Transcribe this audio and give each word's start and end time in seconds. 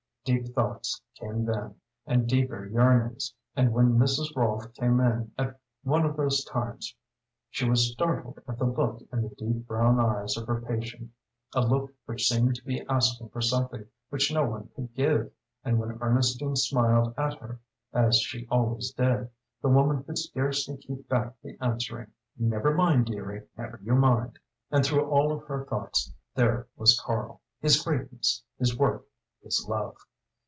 Deep 0.23 0.53
thoughts 0.53 1.01
came 1.15 1.45
then, 1.45 1.73
and 2.05 2.29
deeper 2.29 2.63
yearnings, 2.67 3.33
and 3.55 3.73
when 3.73 3.97
Mrs. 3.97 4.27
Rolfe 4.35 4.71
came 4.75 4.99
in 4.99 5.31
at 5.35 5.59
one 5.83 6.05
of 6.05 6.15
those 6.15 6.43
times 6.45 6.93
she 7.49 7.67
was 7.67 7.91
startled 7.91 8.37
at 8.47 8.59
the 8.59 8.65
look 8.65 9.01
in 9.11 9.23
the 9.23 9.29
deep 9.33 9.65
brown 9.65 9.99
eyes 9.99 10.37
of 10.37 10.45
her 10.45 10.61
patient, 10.61 11.09
a 11.55 11.61
look 11.65 11.91
which 12.05 12.27
seemed 12.27 12.53
to 12.53 12.63
be 12.63 12.85
asking 12.87 13.29
for 13.29 13.41
something 13.41 13.83
which 14.09 14.31
no 14.31 14.45
one 14.47 14.69
could 14.75 14.93
give, 14.93 15.31
and 15.65 15.79
when 15.79 15.97
Ernestine 15.99 16.55
smiled 16.55 17.15
at 17.17 17.39
her, 17.39 17.59
as 17.91 18.19
she 18.19 18.45
always 18.51 18.91
did, 18.91 19.27
the 19.59 19.69
woman 19.69 20.03
could 20.03 20.19
scarcely 20.19 20.77
keep 20.77 21.09
back 21.09 21.33
the 21.41 21.57
answering 21.59 22.11
"Never 22.37 22.75
mind, 22.75 23.07
dearie 23.07 23.47
never 23.57 23.79
you 23.81 23.95
mind." 23.95 24.37
And 24.69 24.85
through 24.85 25.07
all 25.09 25.31
of 25.31 25.45
her 25.45 25.65
thoughts 25.65 26.13
there 26.35 26.67
was 26.75 26.99
Karl 27.03 27.41
his 27.59 27.81
greatness, 27.81 28.43
his 28.59 28.77
work, 28.77 29.03
his 29.43 29.65
love. 29.67 29.95